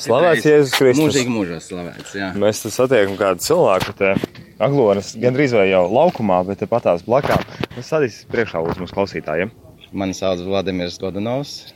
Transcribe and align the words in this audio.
Slavēts 0.00 0.46
Jēzus 0.46 0.72
Kristus. 0.76 1.02
Mūžīgi 1.02 1.32
mūžos 1.32 1.66
slavēts, 1.68 2.14
jā. 2.16 2.30
Mēs 2.38 2.62
te 2.64 2.70
satiekam 2.72 3.18
kādu 3.20 3.44
cilvēku, 3.44 3.92
te 3.98 4.14
Aglonas 4.62 5.12
gandrīz 5.20 5.52
vai 5.56 5.66
jau 5.68 5.82
laukumā, 5.92 6.38
bet 6.48 6.62
te 6.62 6.68
patās 6.70 7.04
blakām. 7.04 7.42
Tas 7.74 7.90
sadīs 7.92 8.22
priekšā 8.32 8.62
uz 8.64 8.80
mūsu 8.80 8.96
klausītājiem. 8.96 9.52
Mani 9.92 10.16
sauc 10.16 10.40
Vladimirs 10.46 10.96
Godanovs. 11.02 11.74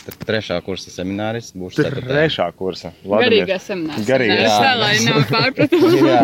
Tad 0.00 0.16
trešā 0.28 0.56
kursa 0.64 0.92
semināris 0.94 1.50
būs 1.56 1.76
Trešā 1.76 2.46
kursa. 2.56 2.92
Garīgā 3.04 3.58
seminārā. 3.60 4.04
Garīgā 4.06 4.38
Jā, 4.46 4.54
tā 4.62 4.70
lai 4.80 4.92
nav 5.04 5.26
pārpratumu. 5.28 5.90
Jā. 6.06 6.20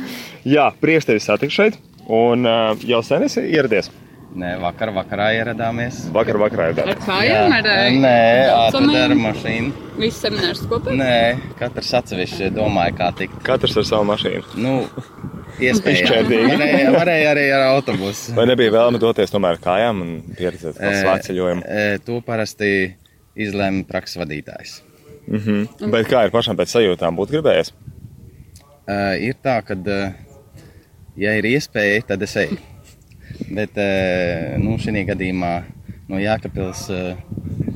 Jā, 0.54 0.68
prieks 0.80 1.08
tevi 1.08 1.20
satikt 1.20 1.52
šeit. 1.56 1.80
Un 2.10 2.46
uh, 2.48 2.72
jau 2.88 3.02
sen 3.06 3.26
esi 3.26 3.42
ieradies. 3.50 3.90
Nē, 4.30 4.50
vakar 4.62 4.92
vakarā 4.94 5.32
ieradāmies. 5.34 6.04
Vakar 6.14 6.36
vakarā 6.38 6.68
jau 6.68 6.74
Ar 6.76 6.90
tādā. 6.92 6.94
kājām, 7.02 7.54
ar 7.56 7.66
Nē, 7.66 8.18
braucamajām? 8.46 8.68
atvedu 8.68 9.00
ar 9.00 9.14
mašīnu. 9.24 9.72
Viss 9.98 10.22
seminārs 10.22 10.60
kopā? 10.70 10.94
Nē, 10.94 11.16
katrs 11.58 11.90
atsevišķi 11.98 12.52
domāja, 12.54 12.94
kā 13.00 13.08
tikt. 13.18 13.40
Katrs 13.46 13.74
ar 13.82 13.88
savu 13.88 14.06
mašīnu. 14.12 14.44
Nu, 14.62 14.76
iespējams. 15.58 16.30
Varēja, 16.30 16.94
varēja 16.94 17.32
arī 17.34 17.48
ar 17.56 17.66
autobusu. 17.72 18.36
Vai 18.38 18.46
nebija 18.52 18.76
vēlme 18.78 19.02
doties 19.02 19.34
tomēr 19.34 19.58
kājām 19.66 20.04
un 20.06 20.16
pieredzēt 20.38 20.78
to 20.78 20.94
svētceļojumu? 21.00 21.66
E, 21.66 21.98
to 22.06 22.22
parasti 22.22 22.72
izlēma 23.34 23.82
prakses 23.88 24.20
vadītājs. 24.22 24.80
Mm 25.26 25.38
-hmm. 25.38 25.90
Bet 25.90 26.06
kā 26.06 26.24
ir 26.26 26.30
pašam 26.30 26.56
pēc 26.56 26.70
sajūtām 26.78 27.18
būt 27.18 27.34
gribējies? 27.34 27.74
Uh, 28.90 29.14
ir 29.18 29.34
tā, 29.42 29.60
ka, 29.62 29.74
ja 31.16 31.34
ir 31.38 31.44
iespēja, 31.44 32.02
tad 32.06 32.22
es 32.22 32.36
eju. 32.36 32.58
Bet 33.48 33.78
uh, 33.80 34.56
nu, 34.62 34.76
šī 34.80 35.04
gadījumā 35.08 35.52
no 36.10 36.20
Jēkabils 36.20 36.88
uh, 36.92 37.14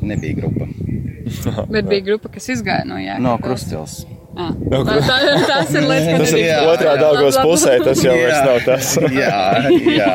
nebija 0.04 0.40
grupa. 0.42 0.68
Bet 1.74 1.88
bija 1.88 2.04
grupa, 2.10 2.32
kas 2.34 2.50
izgāja 2.52 2.84
no 2.88 3.00
Jēkabils. 3.00 3.24
No 3.24 3.38
Krustpils. 3.42 4.02
Ah. 4.34 4.50
Tā, 4.50 4.80
tā, 4.82 5.18
tas 5.46 5.70
ir 5.70 5.84
lietas, 5.86 6.16
kas 6.18 6.32
ir 6.34 6.40
Jā, 6.42 6.56
otrā 6.66 6.96
jā. 6.96 7.02
Daugavas 7.04 7.36
pusē, 7.38 7.76
tas 7.86 8.00
jau 8.02 8.14
vairs 8.18 8.40
nav 8.42 8.56
tas. 8.66 8.88
jā, 9.22 9.44
jā. 9.94 10.14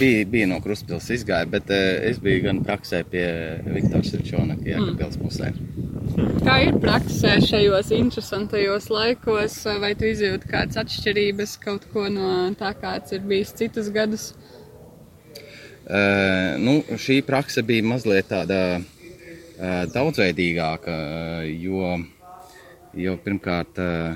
Bija, 0.00 0.24
bija 0.32 0.48
no 0.50 0.58
Krustpils 0.64 1.06
izgāja, 1.14 1.46
bet 1.50 1.70
uh, 1.70 1.84
es 2.10 2.18
biju 2.22 2.48
gan 2.48 2.64
praksē 2.66 3.04
pie 3.06 3.26
Viktora 3.68 4.02
Sirčona, 4.06 4.58
Jēkabils 4.66 5.20
pusē. 5.22 5.52
Kā 6.14 6.60
ir 6.62 6.76
praksē 6.78 7.40
šajos 7.42 7.88
interesantajos 7.96 8.84
laikos, 8.92 9.56
vai 9.82 9.94
tu 9.98 10.06
izjūti 10.06 10.46
kādas 10.50 10.78
atšķirības 10.84 11.54
kaut 11.64 11.86
ko 11.90 12.04
no 12.12 12.28
tā, 12.58 12.70
kāds 12.78 13.14
ir 13.16 13.24
bijis 13.26 13.50
citus 13.58 13.88
gadus? 13.94 14.28
Uh, 15.84 16.54
nu, 16.62 16.78
šī 17.00 17.18
praksa 17.26 17.64
bija 17.66 17.84
mazliet 17.84 18.30
tāda 18.30 18.78
uh, 18.78 18.84
daudzveidīgāka, 19.90 20.94
uh, 20.94 21.42
jo, 21.50 21.98
jo 22.94 23.16
pirmkārt, 23.26 23.82
uh, 23.82 24.14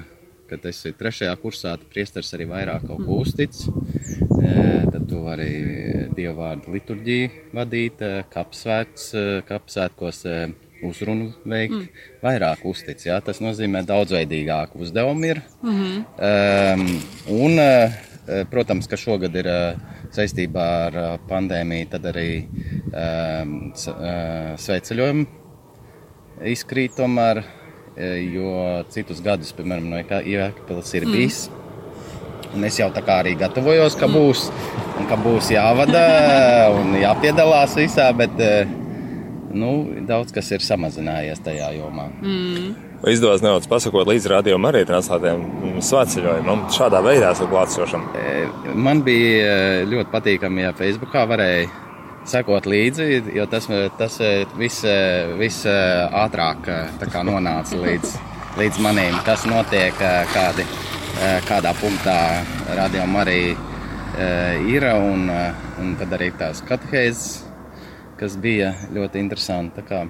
kad 0.49 0.65
esi 0.71 0.95
trešajā 0.97 1.35
kursā, 1.43 1.75
tad 1.81 1.91
priesteris 1.91 2.31
arī 2.39 2.47
vairāk 2.53 2.87
kaut 2.87 3.03
ko 3.09 3.13
uztic. 3.25 3.53
Uh, 3.67 4.87
tad 4.87 5.03
tu 5.11 5.25
vari 5.27 5.51
dievvvārdu 6.15 6.73
liturģiju 6.79 7.29
vadīt, 7.59 7.97
kapsvētkos 8.31 10.25
uh, 10.31 10.57
uzrunu 10.83 11.33
veikt, 11.45 11.75
mm. 11.75 11.89
vairāk 12.23 12.65
uztic. 12.65 13.03
Jā? 13.07 13.21
Tas 13.25 13.41
nozīmē 13.41 13.83
daudzveidīgāku 13.87 14.79
uzdevumu 14.85 15.25
ir. 15.25 15.43
Mm 15.63 15.75
-hmm. 15.81 16.05
um, 16.79 17.01
un, 17.45 17.59
uh, 17.59 18.45
protams, 18.51 18.87
ka 18.87 18.97
šogad 18.97 19.35
ir 19.37 19.47
uh, 19.47 19.79
saistībā 20.11 20.69
ar 20.87 20.97
uh, 20.97 21.19
pandēmiju, 21.29 21.89
tad 21.91 22.05
arī 22.05 22.45
um, 22.45 23.73
s- 23.75 23.89
uh, 23.89 24.55
sveceļojumi 24.57 25.27
izkrīt 26.45 26.97
tomēr, 26.99 27.43
eh, 27.97 28.19
jo 28.35 28.85
citus 28.91 29.21
gadus, 29.25 29.53
piemēram, 29.53 29.89
no 29.91 29.97
Jēkabils 29.97 30.95
ir 30.95 31.07
bijis. 31.07 31.49
Un 32.55 32.65
es 32.65 32.79
jau 32.79 32.89
tā 32.91 33.03
kā 33.05 33.19
arī 33.23 33.35
gatavojos, 33.37 33.97
ka 33.99 34.07
būs, 34.09 34.51
un 34.99 35.07
ka 35.11 35.17
būs 35.21 35.51
jāvada 35.53 36.71
un 36.73 36.95
jāpiedalās 36.97 37.75
visā, 37.77 38.09
bet 38.17 38.39
eh, 38.41 38.67
nu, 39.55 39.73
daudz 40.09 40.33
kas 40.35 40.51
ir 40.53 40.65
samazinājies 40.65 41.41
tajā 41.45 41.71
jomā. 41.79 42.09
Vai 42.99 43.15
Izdevās 43.15 43.45
nedaudz 43.45 43.69
pasakot 43.71 44.09
līdz 44.11 44.27
rādījumam 44.33 44.73
arī 44.73 44.83
translātiem 44.89 45.45
svētceļojumam. 45.87 46.65
Šādā 46.75 46.99
veidā 47.05 47.31
esat 47.31 47.51
klātsošam. 47.53 48.09
Eh, 48.19 48.73
Man 48.75 49.05
bija 49.07 49.53
eh, 49.53 49.85
ļoti 49.87 50.11
patīkami, 50.11 50.65
ja 50.67 50.73
Facebookā 50.77 51.23
varēja 51.31 51.69
sekot 52.29 52.67
līdzi, 52.69 53.07
jo 53.37 53.47
tas, 53.51 53.71
tas 54.01 54.19
eh, 54.21 54.43
viss 54.59 54.85
vis 55.39 55.63
ātrāk 55.67 56.69
nonāca 57.23 57.79
līdz, 57.79 58.19
līdz 58.61 58.83
maniem, 58.83 59.17
kas 59.27 59.47
notiek, 59.47 59.95
kādi, 60.35 60.67
kādā 61.47 61.73
punktā 61.79 62.19
radījuma 62.77 63.23
arī 63.23 63.43
ir, 64.67 64.85
un, 64.99 65.31
un 65.79 65.95
tad 65.99 66.19
arī 66.19 66.33
tās 66.39 66.65
katehēzes, 66.67 67.48
kas 68.21 68.37
bija 68.41 68.75
ļoti 68.95 69.21
interesanti. 69.25 69.81
Tā 69.81 69.87
kā 69.89 70.05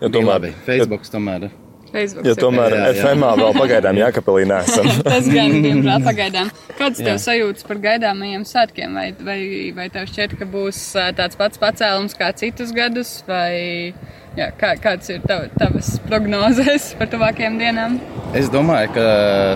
Jo 0.00 0.08
bija 0.08 0.16
tomēr. 0.20 0.52
Facebooks 0.66 1.10
tomēr. 1.12 1.48
Facebook 1.86 2.26
jo 2.26 2.34
tomēr 2.38 2.74
Jā, 2.74 2.86
jā. 2.92 3.02
FMā 3.14 3.28
vēl 3.38 3.54
pagaidām 3.56 3.98
Jākapelī 4.00 4.42
nesam. 4.50 4.88
Tas 5.06 5.28
gan, 5.30 5.54
diemžēl, 5.64 6.02
pagaidām. 6.10 6.50
Kāds 6.76 7.00
tev 7.00 7.18
sajūtas 7.22 7.66
par 7.68 7.80
gaidāmajiem 7.84 8.44
svētkiem? 8.46 8.96
Vai, 8.98 9.06
vai, 9.26 9.38
vai 9.76 9.86
tev 9.94 10.08
šķiet, 10.10 10.34
ka 10.40 10.48
būs 10.50 10.80
tāds 11.18 11.38
pats 11.40 11.62
pacēlums 11.62 12.18
kā 12.18 12.32
citus 12.36 12.74
gadus? 12.76 13.20
Vai 13.30 13.94
jā, 14.36 14.50
kā, 14.58 14.74
kāds 14.82 15.14
ir 15.14 15.22
tav, 15.26 15.46
tavas 15.58 15.94
prognozes 16.10 16.90
par 16.98 17.10
tuvākajām 17.14 17.58
dienām? 17.62 17.98
Es 18.36 18.50
domāju, 18.52 18.92
ka 18.98 19.06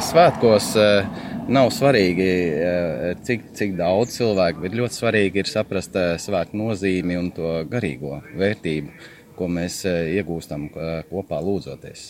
svētkos 0.06 0.70
eh, 0.81 1.10
nav 1.49 1.71
svarīgi, 1.75 2.28
eh, 2.28 3.15
cik, 3.25 3.51
cik 3.56 3.75
daudz 3.78 4.15
cilvēku, 4.19 4.62
bet 4.65 4.77
ļoti 4.77 4.97
svarīgi 4.97 5.43
ir 5.43 5.51
saprast 5.51 5.97
eh, 5.97 6.15
svētku 6.21 6.59
nozīmi 6.59 7.19
un 7.19 7.31
to 7.34 7.53
garīgo 7.71 8.21
vērtību, 8.39 8.93
ko 9.39 9.49
mēs 9.49 9.84
eh, 9.89 10.17
iegūstam 10.19 10.69
kopā 11.11 11.41
lūdzoties. 11.45 12.06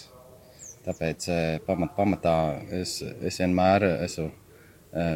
Tāpēc 0.84 1.26
pamat, 1.66 1.90
pamatā 1.96 2.36
es, 2.72 3.02
es 3.04 3.36
vienmēr 3.42 3.84
esmu 4.06 4.30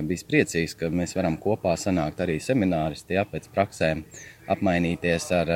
bijis 0.06 0.26
priecīgs, 0.28 0.74
ka 0.78 0.90
mēs 0.92 1.16
varam 1.16 1.38
kopā 1.40 1.72
sanākt 1.80 2.20
arī 2.20 2.36
semināristi, 2.38 3.16
ja, 3.16 3.24
pēc 3.26 3.48
praksēm, 3.54 4.04
apmainīties 4.52 5.30
ar 5.34 5.50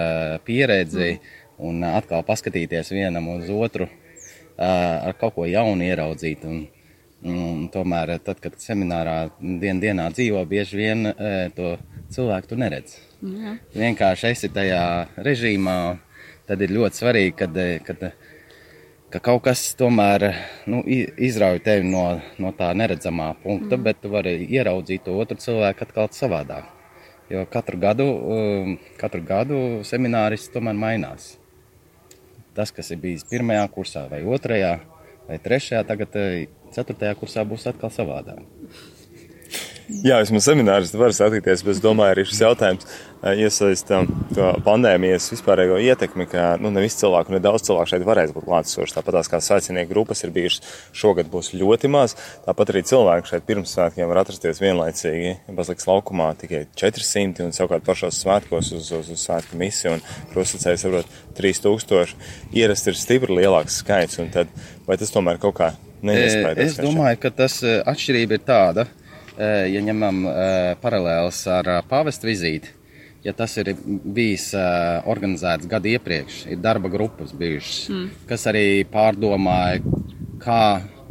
pieredzi 0.49 1.13
un 1.61 1.85
atkal 1.87 2.25
paskatīties 2.27 2.91
vienam 2.97 3.29
uz 3.37 3.53
otru, 3.53 3.87
ar 4.57 5.15
kaut 5.21 5.37
ko 5.37 5.47
jaunu 5.47 5.87
ieraudzīt. 5.87 6.49
Un, 6.49 6.65
un 7.27 7.67
tomēr, 7.73 8.15
tad, 8.23 8.41
kad 8.43 8.56
seminārā 8.62 9.29
dien, 9.41 9.81
dienā 9.83 10.09
dzīvo, 10.15 10.45
bieži 10.49 10.79
vien 10.79 11.11
eh, 11.11 11.51
to 11.55 11.77
cilvēku 12.15 12.53
tu 12.53 12.59
neredz. 12.61 12.99
Jā. 13.19 13.56
Vienkārši 13.75 14.31
esi 14.31 14.51
tajā 14.55 14.83
režīmā, 15.27 15.79
tad 16.47 16.62
ir 16.62 16.75
ļoti 16.77 17.03
svarīgi, 17.03 17.34
kad, 17.39 17.56
eh, 17.59 17.79
kad, 17.84 18.11
ka 19.11 19.23
kaut 19.25 19.43
kas 19.49 19.65
tomēr 19.79 20.31
nu, 20.71 20.84
izrauj 20.87 21.62
tevi 21.67 21.89
no, 21.91 22.21
no 22.39 22.53
tā 22.56 22.71
neredzamā 22.77 23.33
punkta, 23.43 23.77
mm. 23.77 23.87
bet 23.89 24.03
tu 24.03 24.12
vari 24.15 24.39
ieraudzīt 24.47 25.06
to 25.09 25.19
otru 25.19 25.41
cilvēku 25.43 25.89
atkal 25.89 26.12
savādāk. 26.15 26.75
Jo 27.29 27.43
katru 27.45 27.77
gadu, 27.77 28.06
um, 28.09 28.79
katru 28.97 29.21
gadu 29.21 29.56
seminārists 29.85 30.49
tomēr 30.49 30.79
mainās. 30.79 31.35
Tas, 32.56 32.73
kas 32.73 32.89
ir 32.95 33.03
bijis 33.03 33.27
pirmajā 33.29 33.67
kursā, 33.75 34.06
vai 34.09 34.23
otrajā, 34.25 34.79
vai 35.28 35.39
trešajā, 35.44 35.84
tagad 35.89 36.16
ceturtajā 36.75 37.15
kursā 37.21 37.44
būs 37.49 37.69
atkal 37.71 37.93
savādāk. 37.93 38.43
Jā, 39.88 40.19
vismaz 40.21 40.44
seminārs 40.44 40.91
var 41.00 41.15
satikties, 41.16 41.62
bet 41.65 41.78
es 41.78 41.81
domāju, 41.81 42.12
arī 42.12 42.25
šis 42.28 42.43
jautājums 42.43 42.84
eh, 42.84 43.38
iesaista 43.41 44.03
to 44.37 44.50
pandēmijas 44.66 45.31
vispārējo 45.32 45.78
ietekmi, 45.81 46.26
ka 46.28 46.50
nu, 46.60 46.69
ne 46.75 46.82
visi 46.84 47.00
cilvēki, 47.00 47.32
ne 47.32 47.41
daudz 47.41 47.65
cilvēku 47.65 47.94
šeit 47.94 48.04
varēs 48.04 48.34
būt 48.37 48.44
klātesoši. 48.50 48.97
Tāpat 48.99 49.16
tās 49.16 49.32
kā 49.32 49.41
svētcenieku 49.47 49.88
grupas 49.94 50.20
ir 50.26 50.35
bijušas, 50.35 50.69
šogad 50.93 51.32
būs 51.32 51.55
ļoti 51.56 51.88
maz. 51.94 52.19
Tāpat 52.44 52.75
arī 52.75 52.85
cilvēki 52.90 53.32
šeit 53.32 53.49
pirms 53.49 53.73
svētkiem 53.79 54.12
var 54.12 54.23
atrasties 54.26 54.61
vienlaicīgi. 54.61 55.35
Bazilikas 55.56 55.88
laukumā 55.88 56.29
tikai 56.44 56.67
400 56.76 57.49
un 57.49 57.56
savukārt 57.56 57.88
pašos 57.88 58.20
svētkos 58.26 58.75
uz, 58.76 58.93
uz, 58.93 59.12
uz 59.17 59.25
svētku 59.25 59.56
misiju 59.56 59.96
un 59.96 60.06
krustacēju 60.34 60.84
saprot 60.84 61.19
3000. 61.41 62.17
Ierast 62.61 62.93
ir 62.93 63.00
stipri 63.00 63.41
lielāks 63.41 63.81
skaits, 63.81 64.20
un 64.20 64.29
tad 64.37 64.52
vai 64.84 65.00
tas 65.00 65.17
tomēr 65.17 65.41
kaut 65.41 65.56
kā 65.62 65.73
neiespējas? 66.05 66.64
Es 66.64 66.81
domāju, 66.81 67.20
ka 67.23 67.32
tas 67.43 67.61
eh, 67.64 67.81
atšķirība 67.88 68.38
ir 68.38 68.44
tāda, 68.46 68.84
eh, 68.87 68.98
ja 69.73 69.81
ņemam 69.87 70.25
eh, 70.26 70.75
paralēlus 70.82 71.40
ar 71.52 71.69
eh, 71.76 71.81
pāvesta 71.90 72.26
vizīti. 72.29 72.75
Ja 73.26 73.32
tas 73.35 73.56
ir 73.58 73.73
bijis 74.14 74.52
eh, 74.55 75.02
organizēts 75.11 75.67
gadu 75.70 75.90
iepriekš, 75.90 76.44
ir 76.52 76.61
darba 76.62 76.90
grupas 76.93 77.32
bijušas, 77.37 77.88
mm. 77.90 78.06
kas 78.31 78.46
arī 78.50 78.64
pārdomāja, 78.93 79.82
kā 80.43 80.61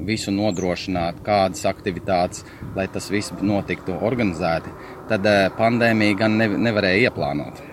visu 0.08 0.32
nodrošināt, 0.32 1.20
kādas 1.26 1.66
aktivitātes, 1.68 2.44
lai 2.78 2.86
tas 2.94 3.10
viss 3.12 3.34
notiktu 3.42 3.96
organizēti, 4.08 4.72
tad 5.10 5.26
eh, 5.28 5.48
pandēmija 5.58 6.20
gan 6.24 6.38
ne, 6.40 6.48
nevarēja 6.68 7.10
ieplānot. 7.10 7.64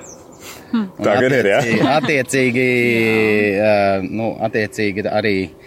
Un 0.74 0.88
Tā 0.98 1.12
gan 1.22 1.30
ir, 1.30 1.46
jā. 1.46 1.60
attiecīgi- 1.60 1.90
Attiecīgi, 1.94 2.66
eh, 3.68 4.08
nu, 4.10 4.32
attiecīgi 4.42 5.06
arī 5.10 5.36
eh, 5.44 5.63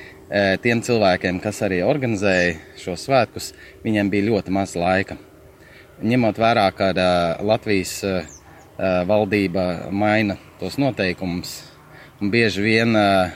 tiem 0.61 0.81
cilvēkiem, 0.83 1.39
kas 1.39 1.61
arī 1.63 1.79
organizēja 1.87 2.57
šos 2.81 3.05
svētkus, 3.07 3.53
viņiem 3.85 4.09
bija 4.11 4.27
ļoti 4.27 4.51
maz 4.51 4.75
laika. 4.75 5.15
Ņemot 5.97 6.37
vērā, 6.37 6.67
ka 6.77 6.91
eh, 6.93 7.39
Latvijas 7.41 7.93
eh, 8.05 8.27
eh, 8.77 8.99
valdība 9.09 9.89
maina 9.89 10.35
tos 10.59 10.77
noteikumus 10.77 11.55
un 12.21 12.29
bieži 12.29 12.61
vien 12.61 12.93
eh, 12.93 13.31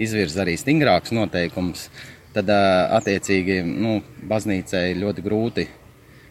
izvirza 0.00 0.40
arī 0.44 0.54
stingrākus 0.56 1.12
noteikumus, 1.12 1.88
tad 2.32 2.48
eh, 2.48 2.94
attiecīgi 2.96 3.60
nu, 3.68 3.98
baznīcai 4.30 4.94
ļoti 4.96 5.26
grūti 5.26 5.66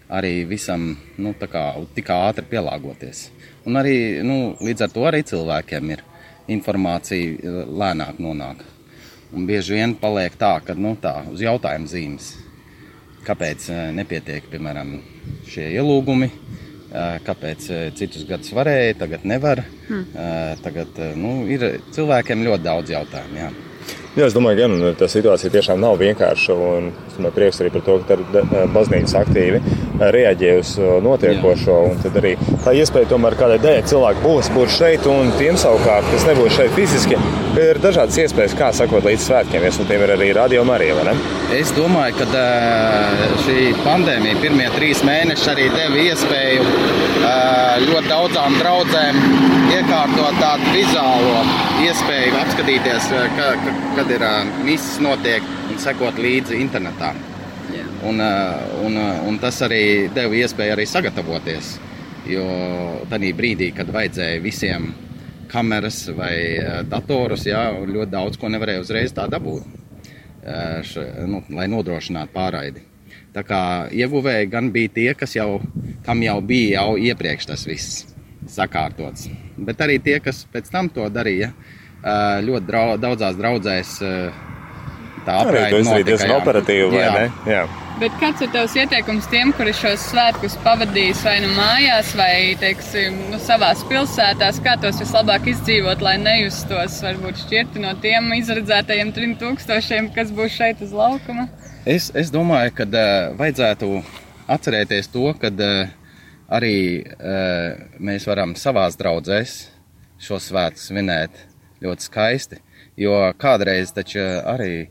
arī 0.09 0.33
visam 0.49 0.95
nu, 1.21 1.35
kā, 1.37 1.67
tik 1.93 2.09
ātri 2.15 2.47
pielāgoties. 2.49 3.27
Un 3.69 3.77
arī 3.77 4.25
nu, 4.25 4.55
līdz 4.57 4.87
ar 4.87 4.93
to 4.95 5.05
arī 5.05 5.21
cilvēkiem 5.21 5.93
ir 5.93 6.03
informācija 6.49 7.37
eh, 7.37 7.63
lēnāk 7.69 8.17
nonāk. 8.17 8.65
Un 9.29 9.45
bieži 9.45 9.75
vien 9.77 9.93
paliek 9.93 10.33
tā, 10.39 10.55
ka 10.65 10.73
nu, 10.73 10.95
tā, 10.97 11.19
uz 11.29 11.41
jautājumu 11.43 11.89
zīmes, 11.89 12.31
kāpēc 13.27 13.67
eh, 13.69 13.81
nepietiek 13.93 14.47
piemēram 14.49 14.95
šie 15.49 15.67
ielūgumi, 15.77 16.29
eh, 16.29 17.19
kāpēc 17.27 17.67
eh, 17.69 17.83
citus 17.99 18.25
gadus 18.29 18.49
varēja, 18.57 18.97
tagad 19.03 19.27
nevar. 19.29 19.61
Hmm. 19.89 20.05
Tagad 20.63 20.97
nu, 21.17 21.43
ir 21.49 21.79
cilvēkiem 21.93 22.45
ļoti 22.45 22.65
daudz 22.65 22.93
jautājumu. 22.93 23.39
Jā. 23.41 23.49
Jā, 24.17 24.25
es 24.25 24.33
domāju, 24.33 24.65
ka 24.65 24.91
tā 25.03 25.07
situācija 25.11 25.51
tiešām 25.53 25.77
nav 25.83 25.99
vienkārša. 26.01 26.55
Un 26.57 26.87
es 26.89 27.13
domāju, 27.13 27.33
prieks 27.35 27.59
arī 27.61 27.69
par 27.75 27.83
to, 27.85 27.97
ka 28.09 28.17
tā 28.33 28.63
baznīca 28.73 29.21
aktīvi 29.21 29.59
reaģē 30.01 30.53
uz 30.57 30.71
notiekošo. 31.05 31.75
Un 31.91 32.01
tad 32.01 32.17
arī 32.17 32.33
tā 32.65 32.73
iespēja 32.79 33.11
tomēr 33.11 33.37
kādai 33.37 33.59
daļai 33.61 33.85
cilvēku 33.91 34.25
būs 34.25 34.49
būt 34.55 34.73
šeit, 34.79 35.05
un 35.09 35.29
tiem 35.37 35.59
savukārt, 35.61 36.09
kas 36.09 36.25
nebūs 36.25 36.57
šeit 36.57 36.73
fiziski, 36.73 37.21
ir 37.61 37.81
dažādas 37.85 38.17
iespējas, 38.25 38.57
kā 38.57 38.71
sakot 38.73 39.05
līdz 39.05 39.29
svētkiem. 39.29 39.61
Viens 39.67 39.77
no 39.77 39.85
tiem 39.91 40.01
ir 40.07 40.15
arī 40.17 40.33
radio 40.39 40.65
Marija? 40.65 41.13
Es 41.53 41.69
domāju, 41.77 42.17
ka 42.23 42.43
šī 43.45 43.71
pandēmija, 43.85 44.41
pirmie 44.41 44.71
trīs 44.73 45.05
mēneši, 45.05 45.49
arī 45.53 45.69
deva 45.77 46.05
iespēju 46.09 46.65
ļoti 47.85 48.07
daudzām 48.09 48.57
draudzēm 48.57 49.25
iekārtot 49.77 50.41
tādu 50.41 50.73
vizuālo 50.73 51.68
iespēju 51.83 52.35
apskatīties, 52.39 53.09
ā, 53.15 53.25
ka, 53.37 53.49
ka, 53.63 53.73
kad 53.97 54.11
ir 54.11 54.23
ā, 54.25 54.33
misijas 54.65 54.99
notiek 55.03 55.45
un 55.69 55.79
sekot 55.81 56.19
līdzi 56.19 56.59
internetā. 56.59 57.13
Jā. 57.73 57.85
Un, 58.09 58.19
ā, 58.23 58.31
un, 58.85 58.97
un 59.29 59.39
tas 59.41 59.59
arī 59.65 59.83
deva 60.15 60.35
iespēju 60.41 60.75
arī 60.75 60.87
sagatavoties. 60.89 61.77
Jo 62.29 62.45
tajā 63.09 63.31
brīdī, 63.37 63.71
kad 63.75 63.89
vajadzēja 63.93 64.41
visiem 64.43 64.91
kameras 65.49 66.03
vai 66.17 66.35
datorus, 66.89 67.47
jā, 67.49 67.63
ļoti 67.79 68.11
daudz 68.13 68.37
ko 68.37 68.51
nevarēja 68.51 68.83
uzreiz 68.83 69.15
tā 69.15 69.25
dabūt 69.31 69.65
š, 70.85 71.07
nu, 71.31 71.41
lai 71.55 71.65
nodrošinātu 71.71 72.35
pārraidi. 72.35 72.85
Tā 73.33 73.41
kā 73.45 73.61
ieguvēji 73.93 74.51
gan 74.51 74.69
bija 74.73 74.93
tie, 74.93 75.09
kas 75.17 75.35
jau, 75.37 75.59
kam 76.05 76.21
jau 76.25 76.39
bija 76.45 76.81
jau 76.83 76.97
iepriekš 77.01 77.49
tas 77.49 77.65
viss 77.69 78.05
sakārtots, 78.51 79.27
bet 79.57 79.81
arī 79.85 79.99
tie, 80.03 80.19
kas 80.23 80.45
pēc 80.53 80.71
tam 80.73 80.89
to 80.93 81.07
darīja, 81.13 81.51
ļoti 82.45 82.65
drau, 82.67 82.85
daudzās 83.01 83.37
draudzēs 83.39 83.97
tā 85.25 85.37
to 85.43 85.53
izdarīt 85.53 85.85
notika, 85.85 86.07
diezgan 86.09 86.35
operatīvi, 86.39 86.89
vai 86.93 87.03
Jā. 87.03 87.13
ne? 87.15 87.53
Jā. 87.53 87.63
Bet 87.99 88.13
kāds 88.21 88.39
ir 88.45 88.51
tavs 88.53 88.75
ieteikums 88.79 89.25
tiem, 89.27 89.49
kuri 89.57 89.73
šos 89.75 90.05
svētkus 90.13 90.53
pavadīs 90.63 91.19
vai 91.25 91.35
nu 91.43 91.49
mājās, 91.57 92.13
vai 92.15 92.55
teiksim, 92.61 93.17
nu, 93.33 93.39
savā 93.43 93.73
pilsētās, 93.89 94.61
kā 94.63 94.77
tos 94.79 95.01
vislabāk 95.03 95.49
izdzīvot, 95.51 96.03
lai 96.05 96.15
nejustos 96.21 97.01
varbūt 97.03 97.41
šķirti 97.43 97.83
no 97.83 97.91
tiem 97.99 98.31
izredzētajiem 98.37 99.11
trim 99.15 99.35
tūkstošiem, 99.41 100.13
kas 100.15 100.31
būs 100.35 100.55
šeit 100.55 100.85
uz 100.85 100.95
laukuma? 100.95 101.49
Es, 101.83 102.07
es 102.15 102.31
domāju, 102.31 102.71
ka 102.79 102.87
uh, 102.87 103.35
vajadzētu 103.39 103.91
atcerēties 104.55 105.11
to, 105.11 105.27
ka 105.41 105.51
uh, 105.51 105.98
arī 106.49 106.77
uh, 107.01 107.77
mēs 108.01 108.25
varam 108.29 108.55
savās 108.57 108.97
draudzēs 108.99 109.59
šo 110.19 110.39
svētku 110.41 110.81
svinēt 110.81 111.45
ļoti 111.83 112.07
skaisti. 112.09 112.59
Jo 112.99 113.15
kādreiz 113.39 113.93
taču 113.95 114.19
arī 114.19 114.73
eh, 114.83 114.89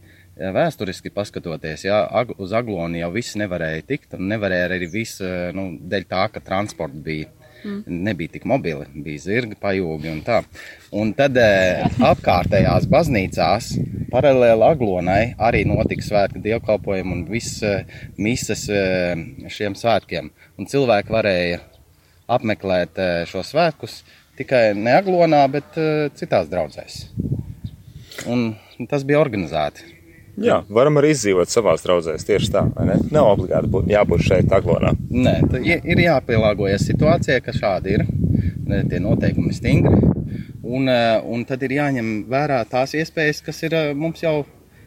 vēsturiski 0.55 1.13
paskatoties, 1.13 1.85
jā, 1.85 1.99
ag, 2.21 2.33
uz 2.41 2.55
aglonu 2.57 2.97
jau 3.03 3.11
viss 3.13 3.37
nevarēja 3.37 3.85
tikt, 3.91 4.15
un 4.17 4.31
nevarēja 4.33 4.71
arī 4.71 4.89
viss, 4.93 5.21
eh, 5.21 5.51
nu, 5.57 5.75
dēļ 5.93 6.07
tā, 6.09 6.23
ka 6.33 6.41
transports 6.45 7.03
bija. 7.05 7.29
Mm. 7.65 7.83
Nebija 8.07 8.35
tik 8.37 8.45
mobili, 8.47 8.87
bija 9.03 9.23
zirgi, 9.25 9.57
pajūgi 9.59 10.13
un 10.13 10.21
tā. 10.27 10.43
Un 10.95 11.11
tad 11.19 11.37
eh, 11.43 11.83
apkārtējās 12.07 12.87
baznīcās, 12.91 13.73
paralēli 14.13 14.67
aglonai, 14.69 15.23
arī 15.49 15.65
notika 15.69 16.07
svētku 16.07 16.43
dievkalpojumi 16.45 17.17
un 17.17 17.27
viss 17.31 17.63
eh, 17.67 17.99
mises 18.17 18.69
eh, 18.71 19.19
šiem 19.51 19.75
svētkiem. 19.79 20.31
Un 20.59 20.71
cilvēki 20.71 21.15
varēja 21.15 21.61
apmeklēt 22.29 22.99
šo 23.31 23.43
svētkus 23.47 24.03
tikai 24.37 24.75
ne 24.77 24.99
aglonā, 24.99 25.41
bet 25.51 25.79
citās 26.21 26.51
draudzēs. 26.53 27.07
Un 28.29 28.51
tas 28.91 29.07
bija 29.09 29.23
organizēti. 29.23 29.98
Jā, 30.39 30.61
varam 30.71 31.01
arī 31.01 31.11
izdzīvot 31.15 31.51
savās 31.51 31.83
draudzēs 31.83 32.27
tieši 32.29 32.53
tā, 32.55 32.63
vai 32.77 32.87
ne? 32.91 32.99
Nav 33.15 33.33
obligāti 33.33 33.71
būt, 33.73 33.89
jābūt 33.91 34.23
šeit, 34.27 34.53
aglonā. 34.55 34.93
Nē, 35.11 35.35
ir 35.65 36.03
jāpielāgojas 36.05 36.87
situācijai, 36.87 37.41
ka 37.43 37.55
šādi 37.57 37.97
ir. 37.99 38.07
Tie 38.69 39.01
noteikumi 39.01 39.51
ir 39.51 39.57
stingri. 39.57 40.01
Un, 40.69 40.89
eh, 40.93 41.21
un 41.25 41.45
tad 41.49 41.63
ir 41.65 41.79
jāņem 41.79 42.09
vērā 42.29 42.61
tās 42.69 42.93
iespējas, 42.95 43.41
kas 43.45 43.63
ir 43.65 43.75
eh, 43.75 43.95
mums 43.97 44.21
jau 44.23 44.43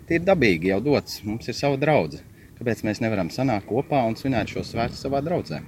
tīri 0.08 0.24
dabīgi, 0.28 0.70
jau 0.70 0.82
dotas. 0.86 1.24
Mums 1.26 1.50
ir 1.50 1.58
sava 1.58 1.80
draudzene. 1.82 2.28
Kāpēc 2.60 2.84
mēs 2.86 3.02
nevaram 3.02 3.32
sanākt 3.34 3.66
kopā 3.66 4.04
un 4.06 4.14
svinēt 4.14 4.54
šo 4.54 4.62
svētku 4.62 5.00
savā 5.00 5.24
draudzē? 5.26 5.64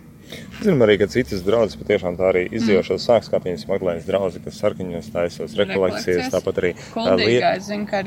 Zinām 0.64 0.84
arī, 0.86 0.96
citas 1.12 1.42
draudzes 1.44 1.78
patiešām 1.80 2.16
tā 2.18 2.30
arī 2.30 2.44
izdzīvo 2.56 2.84
šo 2.88 2.98
sāks, 3.02 3.30
kā 3.31 3.40
piemēram 3.44 3.70
Maglēnas 3.74 4.06
draugi, 4.08 4.40
kas 4.46 4.60
sarkaņos 4.62 5.10
taisos 5.14 5.56
rekolekcijas, 5.60 6.30
tāpat 6.34 6.62
arī 6.62 6.72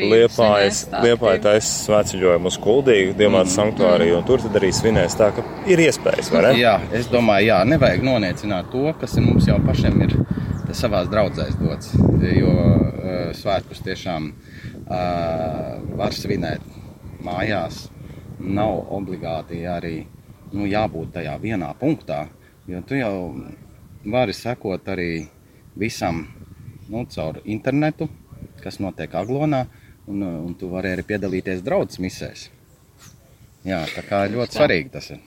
Liepājas, 0.01 0.87
Liepāja 1.05 1.43
taisa 1.45 1.73
svētceļojumu 1.85 2.51
uz 2.51 2.59
Kuldīgu, 2.65 3.15
Diemāta 3.19 3.53
sanktuāriju, 3.53 4.17
un 4.21 4.27
tur 4.29 4.43
tad 4.47 4.57
arī 4.61 4.73
svinēs 4.75 5.19
tā, 5.21 5.31
ka 5.37 5.45
ir 5.71 5.85
iespējas, 5.85 6.33
vai 6.33 6.47
ne? 6.49 6.55
Jā, 6.63 6.75
es 6.97 7.11
domāju, 7.13 7.51
jā, 7.53 7.61
nevajag 7.69 8.07
noniecināt 8.09 8.73
to, 8.73 8.89
kas 9.01 9.19
ir 9.21 9.27
mums 9.29 9.51
jau 9.51 9.61
pašiem 9.67 10.03
ir 10.09 10.17
savā 10.77 11.05
draudzēs 11.11 11.57
dots. 11.61 11.93
Jo 12.27 12.53
uh, 12.53 13.31
svētkus 13.37 13.85
tiešām 13.87 14.33
uh, 14.33 15.77
var 15.99 16.17
svinēt 16.17 16.65
mājās. 17.25 17.87
Nav 18.37 18.93
obligāti 18.93 19.63
arī 19.69 20.03
nu, 20.57 20.67
jābūt 20.69 21.15
tajā 21.19 21.37
vienā 21.43 21.71
punktā, 21.81 22.27
jo 22.67 22.81
tu 22.87 22.99
jau 22.99 23.15
vari 24.07 24.35
sekot 24.37 24.89
arī 24.89 25.27
visam 25.77 26.25
nu, 26.89 27.05
caur 27.11 27.41
internetu, 27.45 28.09
kas 28.63 28.81
notiek 28.81 29.15
Aglonā, 29.15 29.67
un, 30.07 30.23
un 30.23 30.53
tu 30.59 30.71
vari 30.73 30.95
arī 30.95 31.07
piedalīties 31.07 31.65
draudzes 31.67 32.03
misēs. 32.03 32.49
Jā, 33.67 33.83
tā 33.91 34.05
kā 34.07 34.27
ļoti 34.31 34.61
svarīgi 34.61 34.93
tas 34.95 35.11
ir. 35.15 35.25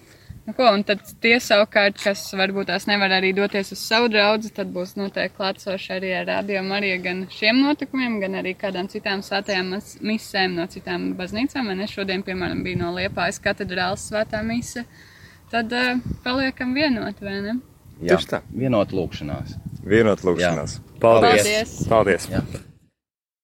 Nu, 0.50 0.54
ko, 0.58 0.66
un 0.74 0.82
tad 0.82 1.04
tie 1.22 1.36
savukārt, 1.44 2.00
kas 2.02 2.24
varbūt 2.34 2.72
tās 2.72 2.88
nevar 2.90 3.12
arī 3.14 3.30
doties 3.38 3.70
uz 3.76 3.82
savu 3.86 4.08
draugu, 4.10 4.50
tad 4.56 4.72
būs 4.74 4.96
noteikti 4.98 5.36
klātsoši 5.38 5.92
arī 5.94 6.14
ar 6.18 6.26
rādījumu 6.26 6.74
arī 6.74 6.90
gan 7.04 7.20
šiem 7.30 7.60
notikumiem, 7.62 8.16
gan 8.24 8.40
arī 8.40 8.56
kādām 8.58 8.90
citām 8.90 9.22
svētajām 9.26 9.76
misēm 10.10 10.56
no 10.58 10.66
citām 10.72 11.12
baznīcām. 11.20 11.70
Man 11.70 11.86
šodien, 11.92 12.24
piemēram, 12.26 12.64
bija 12.66 12.80
no 12.82 12.96
Liepājas 12.96 13.38
katedrāles 13.44 14.08
svētā 14.10 14.42
mise. 14.48 14.88
Tad 15.50 15.74
uh, 15.74 15.98
paliekam 16.24 16.74
vienot, 16.78 17.22
vai 17.26 17.40
ne? 17.42 17.56
Jā, 18.00 18.16
Tieši 18.16 18.30
tā. 18.32 18.42
vienot 18.56 18.94
lūkšanās. 18.96 19.56
Vienot 19.90 20.22
lūkšanās. 20.24 20.80
Paldies! 21.02 21.44
Paldies. 21.44 21.74
Paldies. 21.90 22.30
Jā. 22.32 22.44